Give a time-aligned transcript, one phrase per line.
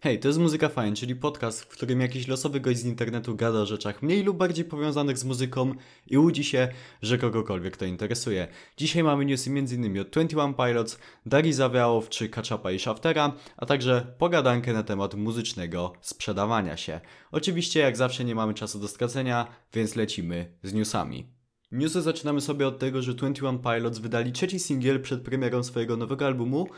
[0.00, 3.58] Hej, to jest Muzyka Fajn, czyli podcast, w którym jakiś losowy gość z internetu gada
[3.58, 5.74] o rzeczach mniej lub bardziej powiązanych z muzyką
[6.06, 6.68] i łudzi się,
[7.02, 8.48] że kogokolwiek to interesuje.
[8.76, 10.00] Dzisiaj mamy newsy m.in.
[10.00, 15.92] od 21 Pilots, Dari Zawiałow czy Kaczapa i Shaftera, a także pogadankę na temat muzycznego
[16.00, 17.00] sprzedawania się.
[17.32, 21.26] Oczywiście, jak zawsze nie mamy czasu do stracenia, więc lecimy z newsami.
[21.72, 26.26] Newsy zaczynamy sobie od tego, że 21 Pilots wydali trzeci singiel przed premierą swojego nowego
[26.26, 26.68] albumu,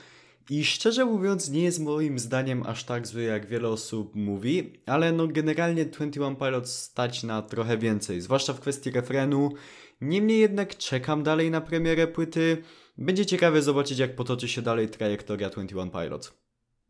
[0.51, 5.13] i szczerze mówiąc, nie jest moim zdaniem aż tak zły, jak wiele osób mówi, ale
[5.13, 9.53] no generalnie 21 Pilots stać na trochę więcej, zwłaszcza w kwestii refrenu.
[10.00, 12.63] Niemniej jednak czekam dalej na premierę płyty.
[12.99, 16.32] Będzie ciekawe zobaczyć, jak potoczy się dalej trajektoria 21 Pilots.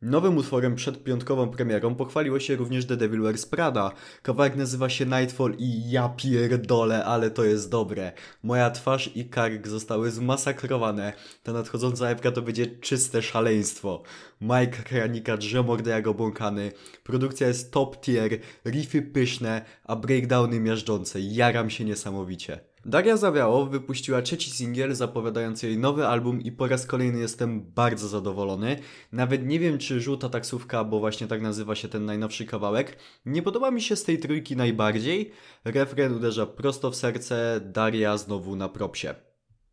[0.02, 3.92] Nowym utworem przed piątkową premierą pochwaliło się również The Devil Wears Prada.
[4.22, 8.12] Kawałek nazywa się Nightfall i ja pierdolę, ale to jest dobre.
[8.42, 11.12] Moja twarz i kark zostały zmasakrowane.
[11.42, 14.02] Ta nadchodząca epka to będzie czyste szaleństwo.
[14.40, 16.72] Mike Kranika drze mordę jak obłąkany.
[17.04, 21.20] Produkcja jest top tier, riffy pyszne, a breakdowny miażdżące.
[21.20, 22.69] Jaram się niesamowicie.
[22.84, 28.08] Daria Zawiało wypuściła trzeci singiel zapowiadający jej nowy album i po raz kolejny jestem bardzo
[28.08, 28.78] zadowolony.
[29.12, 33.42] Nawet nie wiem czy Żółta Taksówka, bo właśnie tak nazywa się ten najnowszy kawałek, nie
[33.42, 35.30] podoba mi się z tej trójki najbardziej.
[35.64, 39.14] Refren uderza prosto w serce, Daria znowu na propsie.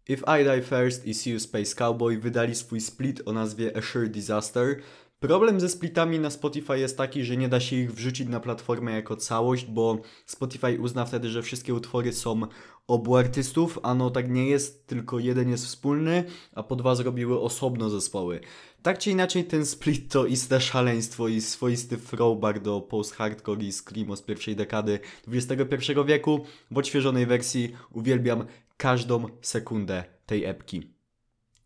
[0.09, 3.81] If I Die First i See You Space Cowboy wydali swój split o nazwie A
[3.81, 4.81] Sure Disaster.
[5.19, 8.91] Problem ze splitami na Spotify jest taki, że nie da się ich wrzucić na platformę
[8.91, 12.41] jako całość, bo Spotify uzna wtedy, że wszystkie utwory są
[12.87, 16.23] obu artystów, a no tak nie jest, tylko jeden jest wspólny,
[16.55, 18.39] a po dwa zrobiły osobno zespoły.
[18.81, 24.15] Tak czy inaczej ten split to iste szaleństwo i swoisty throwback do post-hardcore i screamo
[24.15, 26.45] z pierwszej dekady XXI wieku.
[26.71, 28.45] W odświeżonej wersji uwielbiam
[28.77, 30.96] każdą sekundę tej epki.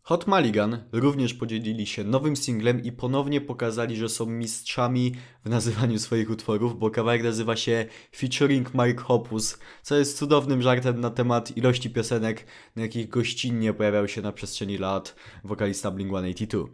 [0.04, 5.14] Hot Maligan również podzielili się nowym singlem i ponownie pokazali, że są mistrzami
[5.44, 7.86] w nazywaniu swoich utworów, bo kawałek nazywa się
[8.16, 14.08] Featuring Mike Hopus, co jest cudownym żartem na temat ilości piosenek, na jakich gościnnie pojawiał
[14.08, 16.66] się na przestrzeni lat wokalista Blink-182.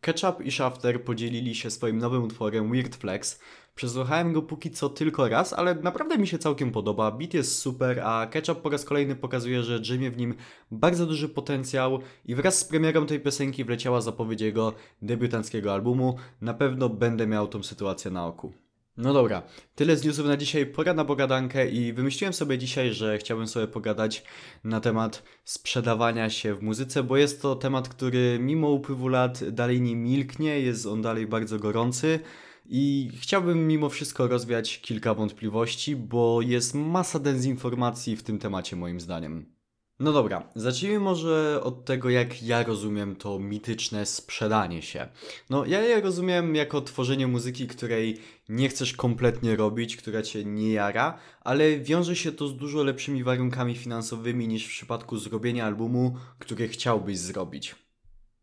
[0.00, 3.40] Ketchup i Shafter podzielili się swoim nowym utworem Weird Flex,
[3.74, 7.10] Przesłuchałem go póki co tylko raz, ale naprawdę mi się całkiem podoba.
[7.10, 10.34] Beat jest super, a Ketchup po raz kolejny pokazuje, że drzemie w nim
[10.70, 14.72] bardzo duży potencjał i wraz z premierą tej piosenki wleciała zapowiedź jego
[15.02, 16.16] debiutanckiego albumu.
[16.40, 18.52] Na pewno będę miał tą sytuację na oku.
[18.96, 19.42] No dobra,
[19.74, 23.66] tyle z newsów na dzisiaj, pora na pogadankę i wymyśliłem sobie dzisiaj, że chciałbym sobie
[23.66, 24.24] pogadać
[24.64, 29.80] na temat sprzedawania się w muzyce, bo jest to temat, który mimo upływu lat dalej
[29.80, 32.20] nie milknie, jest on dalej bardzo gorący.
[32.66, 39.00] I chciałbym mimo wszystko rozwiać kilka wątpliwości, bo jest masa dezinformacji w tym temacie moim
[39.00, 39.60] zdaniem.
[40.00, 45.08] No dobra, zacznijmy może od tego, jak ja rozumiem to mityczne sprzedanie się.
[45.50, 50.72] No, ja je rozumiem jako tworzenie muzyki, której nie chcesz kompletnie robić, która cię nie
[50.72, 56.16] jara, ale wiąże się to z dużo lepszymi warunkami finansowymi niż w przypadku zrobienia albumu,
[56.38, 57.74] który chciałbyś zrobić.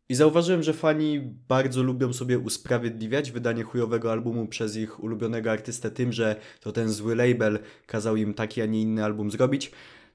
[0.10, 5.92] I zauważyłem, że fani bardzo lubią sobie usprawiedliwiać wydanie chujowego albumu przez ich ulubionego artystę
[5.92, 9.72] tym, że to ten zły label kazał im taki, a nie inny album zrobić.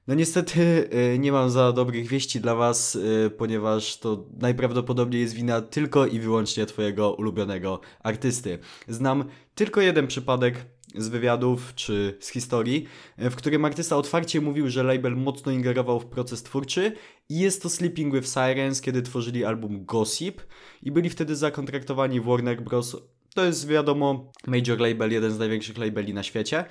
[0.07, 5.33] No niestety y, nie mam za dobrych wieści dla Was, y, ponieważ to najprawdopodobniej jest
[5.33, 8.59] wina tylko i wyłącznie Twojego ulubionego artysty.
[8.87, 9.25] Znam
[9.55, 10.65] tylko jeden przypadek
[10.95, 12.87] z wywiadów czy z historii,
[13.17, 16.91] e, w którym artysta otwarcie mówił, że label mocno ingerował w proces twórczy
[17.29, 20.41] i jest to Sleeping with Sirens, kiedy tworzyli album Gossip
[20.81, 22.97] i byli wtedy zakontraktowani w Warner Bros.
[23.35, 26.65] To jest wiadomo major label, jeden z największych labeli na świecie.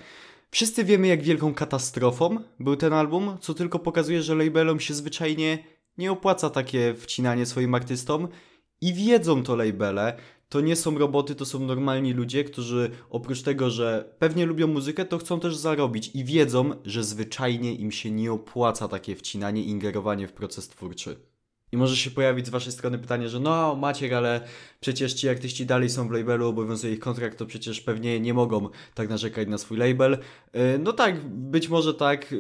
[0.51, 5.65] Wszyscy wiemy, jak wielką katastrofą był ten album, co tylko pokazuje, że labelom się zwyczajnie
[5.99, 8.29] nie opłaca takie wcinanie swoim artystom
[8.81, 10.17] i wiedzą to labele,
[10.53, 15.05] to nie są roboty, to są normalni ludzie, którzy oprócz tego, że pewnie lubią muzykę,
[15.05, 20.29] to chcą też zarobić i wiedzą, że zwyczajnie im się nie opłaca takie wcinanie, ingerowanie
[20.29, 21.17] w proces twórczy.
[21.73, 24.41] I może się pojawić z waszej strony pytanie, że no Maciek, ale
[24.81, 28.69] przecież ci artyści dalej są w labelu, obowiązuje ich kontrakt, to przecież pewnie nie mogą
[28.95, 30.13] tak narzekać na swój label.
[30.15, 30.19] Y,
[30.79, 32.35] no tak, być może tak,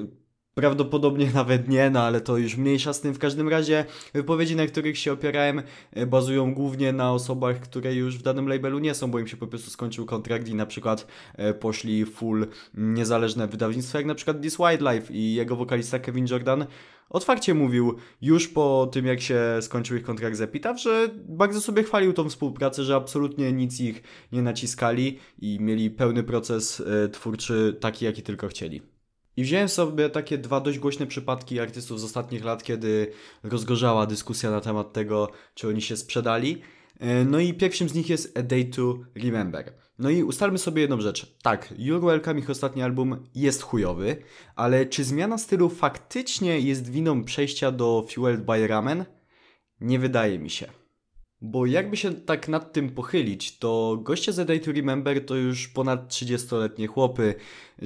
[0.54, 3.14] Prawdopodobnie nawet nie, no ale to już mniejsza z tym.
[3.14, 3.84] W każdym razie
[4.14, 5.62] wypowiedzi, na których się opierałem,
[5.92, 9.36] e, bazują głównie na osobach, które już w danym labelu nie są, bo im się
[9.36, 14.42] po prostu skończył kontrakt i na przykład e, poszli full niezależne wydawnictwo, jak na przykład
[14.42, 16.66] This Wildlife i jego wokalista Kevin Jordan
[17.10, 21.82] otwarcie mówił już po tym, jak się skończył ich kontrakt z Epitaph, że bardzo sobie
[21.82, 24.02] chwalił tą współpracę, że absolutnie nic ich
[24.32, 28.91] nie naciskali i mieli pełny proces e, twórczy taki, jaki tylko chcieli.
[29.36, 33.12] I wziąłem sobie takie dwa dość głośne przypadki artystów z ostatnich lat, kiedy
[33.42, 36.62] rozgorzała dyskusja na temat tego, czy oni się sprzedali.
[37.00, 39.72] E, No i pierwszym z nich jest A Day to Remember.
[39.98, 41.36] No i ustalmy sobie jedną rzecz.
[41.42, 44.16] Tak, You're Welcome, ich ostatni album, jest chujowy,
[44.56, 49.04] ale czy zmiana stylu faktycznie jest winą przejścia do Fueled by Ramen?
[49.80, 50.81] Nie wydaje mi się.
[51.44, 55.68] Bo jakby się tak nad tym pochylić, to goście z Day to Remember to już
[55.68, 57.34] ponad 30-letnie chłopy.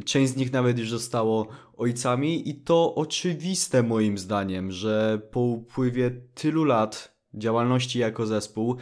[0.05, 6.11] Część z nich nawet już zostało ojcami i to oczywiste moim zdaniem, że po upływie
[6.35, 8.77] tylu lat działalności jako zespół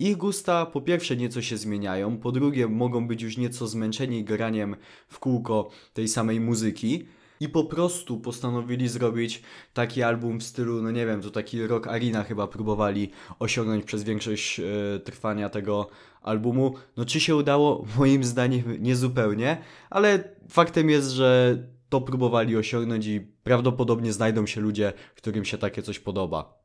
[0.00, 4.76] ich gusta po pierwsze nieco się zmieniają, po drugie mogą być już nieco zmęczeni graniem
[5.08, 7.06] w kółko tej samej muzyki
[7.40, 9.42] i po prostu postanowili zrobić
[9.74, 14.02] taki album w stylu, no nie wiem, to taki rock arena chyba próbowali osiągnąć przez
[14.02, 14.64] większość e,
[15.00, 15.88] trwania tego
[16.22, 16.74] albumu.
[16.96, 17.84] No czy się udało?
[17.98, 19.58] Moim zdaniem niezupełnie,
[19.90, 21.58] ale faktem jest, że
[21.88, 26.57] to próbowali osiągnąć i prawdopodobnie znajdą się ludzie, którym się takie coś podoba.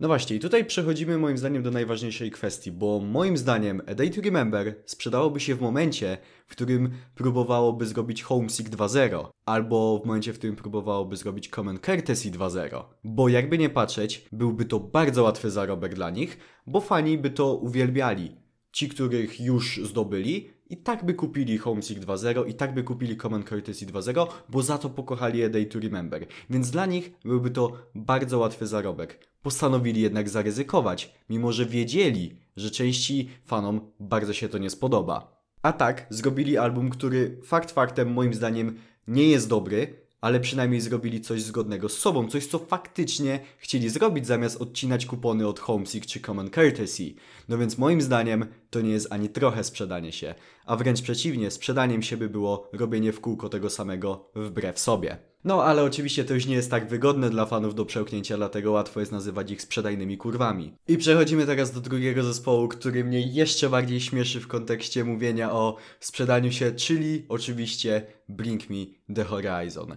[0.00, 4.10] No właśnie, i tutaj przechodzimy moim zdaniem do najważniejszej kwestii, bo moim zdaniem A Day
[4.10, 10.32] to Remember sprzedałoby się w momencie, w którym próbowałoby zrobić Homesick 2.0, albo w momencie,
[10.32, 12.84] w którym próbowałoby zrobić Common Courtesy 2.0.
[13.04, 17.56] Bo jakby nie patrzeć, byłby to bardzo łatwy zarobek dla nich, bo fani by to
[17.56, 18.36] uwielbiali.
[18.72, 23.44] Ci, których już zdobyli, i tak by kupili Homesick 2.0 i tak by kupili Common
[23.44, 26.26] Courtesy 2.0, bo za to pokochali A Day to Remember.
[26.50, 29.28] Więc dla nich byłby to bardzo łatwy zarobek.
[29.42, 35.38] Postanowili jednak zaryzykować, mimo że wiedzieli, że części fanom bardzo się to nie spodoba.
[35.62, 38.78] A tak, zrobili album, który fakt faktem moim zdaniem
[39.08, 44.26] nie jest dobry, ale przynajmniej zrobili coś zgodnego z sobą, coś co faktycznie chcieli zrobić
[44.26, 47.14] zamiast odcinać kupony od Homesick czy Common Courtesy.
[47.48, 50.34] No więc moim zdaniem to nie jest ani trochę sprzedanie się,
[50.66, 55.27] a wręcz przeciwnie, sprzedaniem się by było robienie w kółko tego samego wbrew sobie.
[55.44, 59.00] No ale oczywiście to już nie jest tak wygodne dla fanów do przełknięcia, dlatego łatwo
[59.00, 60.76] jest nazywać ich sprzedajnymi kurwami.
[60.88, 65.76] I przechodzimy teraz do drugiego zespołu, który mnie jeszcze bardziej śmieszy w kontekście mówienia o
[66.00, 68.76] sprzedaniu się, czyli oczywiście Bring Me
[69.14, 69.96] The Horizon.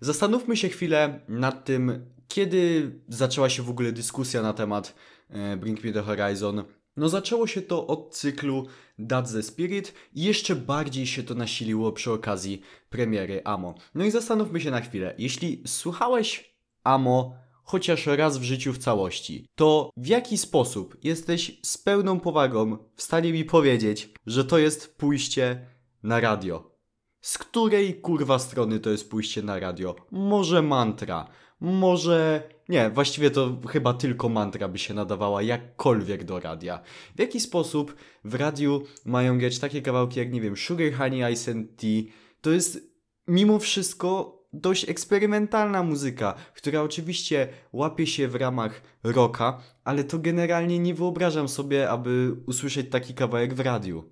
[0.00, 4.94] Zastanówmy się chwilę nad tym, kiedy zaczęła się w ogóle dyskusja na temat
[5.30, 6.64] e, Bring Me The Horizon.
[6.96, 8.66] No zaczęło się to od cyklu
[8.98, 13.74] That's the Spirit i jeszcze bardziej się to nasiliło przy okazji premiery Amo.
[13.94, 15.14] No i zastanówmy się na chwilę.
[15.18, 17.34] Jeśli słuchałeś Amo
[17.64, 23.02] chociaż raz w życiu w całości, to w jaki sposób jesteś z pełną powagą w
[23.02, 25.66] stanie mi powiedzieć, że to jest pójście
[26.02, 26.72] na radio?
[27.20, 29.96] Z której kurwa strony to jest pójście na radio?
[30.10, 31.28] Może mantra,
[31.60, 32.48] może.
[32.72, 36.80] Nie, właściwie to chyba tylko mantra by się nadawała jakkolwiek do radia.
[37.16, 41.52] W jaki sposób w radiu mają grać takie kawałki jak, nie wiem, Sugar Honey Ice
[41.52, 42.02] and Tea?
[42.40, 42.92] To jest
[43.28, 50.78] mimo wszystko dość eksperymentalna muzyka, która oczywiście łapie się w ramach rocka, ale to generalnie
[50.78, 54.04] nie wyobrażam sobie, aby usłyszeć taki kawałek w radiu.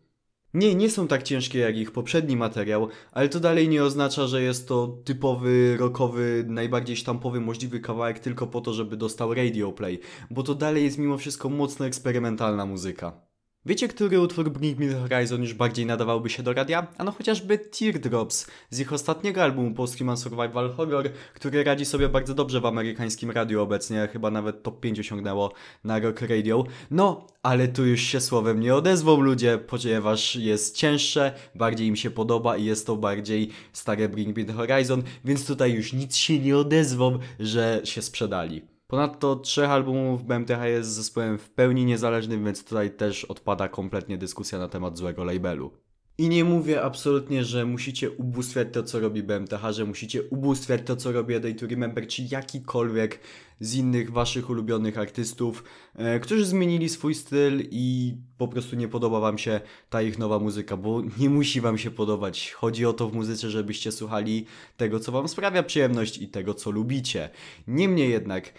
[0.54, 4.42] Nie, nie są tak ciężkie jak ich poprzedni materiał, ale to dalej nie oznacza, że
[4.42, 10.00] jest to typowy, rockowy, najbardziej sztampowy możliwy kawałek tylko po to, żeby dostał radio play,
[10.30, 13.29] bo to dalej jest mimo wszystko mocno eksperymentalna muzyka.
[13.66, 16.86] Wiecie, który utwór Bring Me The Horizon już bardziej nadawałby się do radia?
[16.98, 22.34] Ano chociażby Teardrops z ich ostatniego albumu Polski Man Survival Horror, który radzi sobie bardzo
[22.34, 25.52] dobrze w amerykańskim radiu obecnie, chyba nawet top 5 osiągnęło
[25.84, 26.64] na Rock Radio.
[26.90, 32.10] No, ale tu już się słowem nie odezwą ludzie, ponieważ jest cięższe, bardziej im się
[32.10, 36.38] podoba i jest to bardziej stare Bring Me The Horizon, więc tutaj już nic się
[36.38, 38.69] nie odezwą, że się sprzedali.
[38.90, 44.58] Ponadto trzech albumów BMTH jest zespołem w pełni niezależnym, więc tutaj też odpada kompletnie dyskusja
[44.58, 45.70] na temat złego labelu.
[46.18, 50.96] I nie mówię absolutnie, że musicie ubóstwiać to, co robi BMTH, że musicie ubóstwiać to,
[50.96, 53.20] co robi A Day to Remember, czy jakikolwiek
[53.60, 59.20] z innych waszych ulubionych artystów, e, którzy zmienili swój styl i po prostu nie podoba
[59.20, 62.52] wam się ta ich nowa muzyka, bo nie musi wam się podobać.
[62.52, 66.70] Chodzi o to w muzyce, żebyście słuchali tego, co wam sprawia przyjemność i tego, co
[66.70, 67.30] lubicie.
[67.66, 68.52] Niemniej jednak,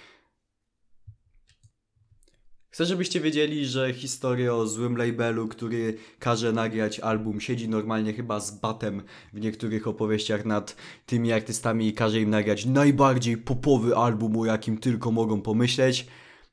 [2.71, 8.39] Chcę, żebyście wiedzieli, że historia o złym labelu, który każe nagrać album, siedzi normalnie chyba
[8.39, 9.01] z batem
[9.33, 10.75] w niektórych opowieściach nad
[11.05, 16.07] tymi artystami i każe im nagrać najbardziej popowy album, o jakim tylko mogą pomyśleć.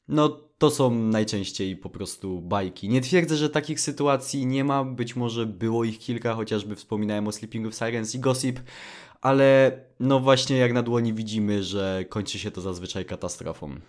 [0.09, 2.89] No, to są najczęściej po prostu bajki.
[2.89, 7.33] Nie twierdzę, że takich sytuacji nie ma, być może było ich kilka, chociażby wspominałem o
[7.33, 8.61] Sleeping with Sirens i Gossip,
[9.21, 13.81] ale no właśnie jak na dłoni widzimy, że kończy się to zazwyczaj katastrofą.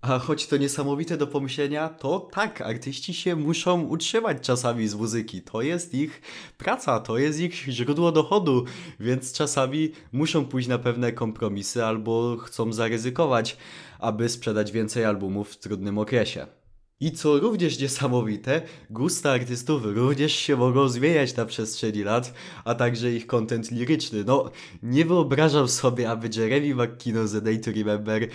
[0.00, 5.42] A choć to niesamowite do pomyślenia, to tak, artyści się muszą utrzymać czasami z muzyki.
[5.42, 6.22] To jest ich
[6.58, 8.64] praca, to jest ich źródło dochodu,
[9.00, 13.56] więc czasami muszą pójść na pewne kompromisy albo chcą zaryzykować,
[13.98, 16.46] aby sprzedać więcej albumów w trudnym okresie.
[17.00, 23.12] I co również niesamowite, gusta artystów również się mogą zmieniać na przestrzeni lat, a także
[23.12, 24.24] ich content liryczny.
[24.24, 24.50] No,
[24.82, 28.28] nie wyobrażam sobie, aby Jeremy McKinnon z A Day to Remember y,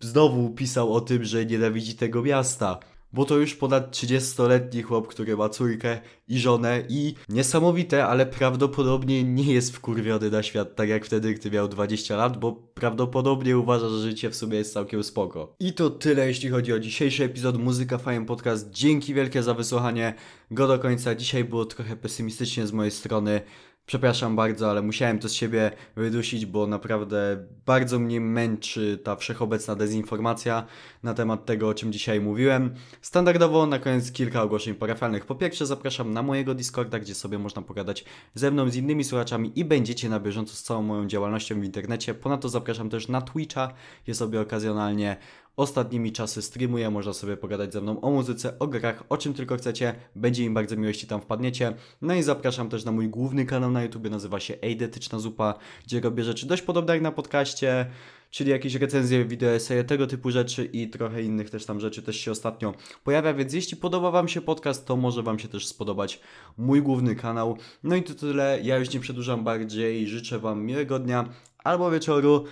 [0.00, 2.78] znowu pisał o tym, że nienawidzi tego miasta.
[3.12, 5.98] Bo to już ponad 30-letni chłop, który ma córkę
[6.28, 11.50] i żonę i niesamowite, ale prawdopodobnie nie jest wkurwiony na świat tak jak wtedy, gdy
[11.50, 15.54] miał 20 lat, bo prawdopodobnie uważa, że życie w sumie jest całkiem spoko.
[15.60, 18.70] I to tyle, jeśli chodzi o dzisiejszy epizod Muzyka Fajem Podcast.
[18.70, 20.14] Dzięki wielkie za wysłuchanie
[20.50, 21.14] go do końca.
[21.14, 23.40] Dzisiaj było trochę pesymistycznie z mojej strony.
[23.86, 29.74] Przepraszam bardzo, ale musiałem to z siebie wydusić, bo naprawdę bardzo mnie męczy ta wszechobecna
[29.76, 30.66] dezinformacja
[31.02, 32.74] na temat tego, o czym dzisiaj mówiłem.
[33.02, 35.26] Standardowo na koniec kilka ogłoszeń parafialnych.
[35.26, 39.52] Po pierwsze zapraszam na mojego Discorda, gdzie sobie można pogadać ze mną, z innymi słuchaczami
[39.54, 42.14] i będziecie na bieżąco z całą moją działalnością w internecie.
[42.14, 43.72] Ponadto zapraszam też na Twitcha,
[44.04, 45.16] gdzie sobie okazjonalnie
[45.56, 49.56] Ostatnimi czasy streamuję, można sobie pogadać ze mną o muzyce, o grach, o czym tylko
[49.56, 49.94] chcecie.
[50.16, 51.74] Będzie mi bardzo miło, jeśli tam wpadniecie.
[52.02, 56.00] No i zapraszam też na mój główny kanał na YouTube, nazywa się Eidetyczna Zupa, gdzie
[56.00, 57.86] robię rzeczy dość podobne jak na podcaście,
[58.30, 62.16] czyli jakieś recenzje, wideo, eseje, tego typu rzeczy i trochę innych też tam rzeczy też
[62.16, 66.20] się ostatnio pojawia, więc jeśli podoba Wam się podcast, to może Wam się też spodobać
[66.58, 67.56] mój główny kanał.
[67.82, 71.28] No i to tyle, ja już nie przedłużam bardziej, życzę Wam miłego dnia
[71.64, 72.44] albo wieczoru.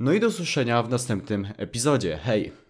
[0.00, 2.18] No i do usłyszenia w następnym epizodzie.
[2.22, 2.67] Hej!